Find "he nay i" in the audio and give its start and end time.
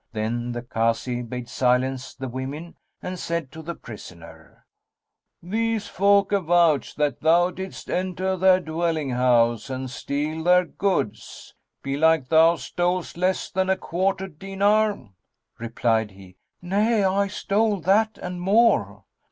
16.09-17.27